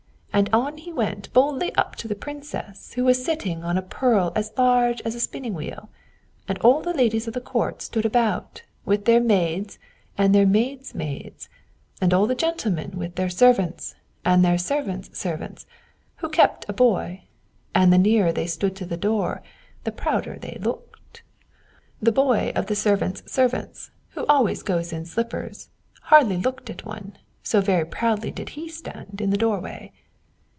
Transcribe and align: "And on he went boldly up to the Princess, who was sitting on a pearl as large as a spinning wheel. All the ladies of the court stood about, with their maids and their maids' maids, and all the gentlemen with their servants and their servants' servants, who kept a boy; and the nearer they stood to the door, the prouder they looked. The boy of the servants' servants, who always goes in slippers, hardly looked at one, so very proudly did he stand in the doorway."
"And 0.33 0.47
on 0.53 0.77
he 0.77 0.93
went 0.93 1.31
boldly 1.33 1.75
up 1.75 1.97
to 1.97 2.07
the 2.07 2.15
Princess, 2.15 2.93
who 2.93 3.03
was 3.03 3.23
sitting 3.23 3.65
on 3.65 3.77
a 3.77 3.81
pearl 3.81 4.31
as 4.33 4.53
large 4.57 5.01
as 5.03 5.13
a 5.13 5.19
spinning 5.19 5.53
wheel. 5.53 5.89
All 6.61 6.81
the 6.81 6.93
ladies 6.93 7.27
of 7.27 7.33
the 7.33 7.41
court 7.41 7.81
stood 7.81 8.05
about, 8.05 8.63
with 8.85 9.03
their 9.03 9.19
maids 9.19 9.77
and 10.17 10.33
their 10.33 10.45
maids' 10.47 10.95
maids, 10.95 11.49
and 11.99 12.13
all 12.13 12.27
the 12.27 12.33
gentlemen 12.33 12.91
with 12.97 13.15
their 13.15 13.29
servants 13.29 13.95
and 14.23 14.43
their 14.43 14.57
servants' 14.57 15.19
servants, 15.19 15.65
who 16.19 16.29
kept 16.29 16.65
a 16.69 16.73
boy; 16.73 17.23
and 17.75 17.91
the 17.91 17.97
nearer 17.97 18.31
they 18.31 18.47
stood 18.47 18.75
to 18.77 18.85
the 18.85 18.95
door, 18.97 19.43
the 19.83 19.91
prouder 19.91 20.37
they 20.39 20.57
looked. 20.61 21.23
The 22.01 22.13
boy 22.13 22.53
of 22.55 22.67
the 22.67 22.75
servants' 22.75 23.21
servants, 23.29 23.91
who 24.11 24.25
always 24.27 24.63
goes 24.63 24.93
in 24.93 25.05
slippers, 25.05 25.67
hardly 26.03 26.37
looked 26.37 26.69
at 26.69 26.85
one, 26.85 27.17
so 27.43 27.59
very 27.59 27.85
proudly 27.85 28.31
did 28.31 28.51
he 28.57 28.69
stand 28.69 29.19
in 29.19 29.29
the 29.31 29.37
doorway." 29.37 29.91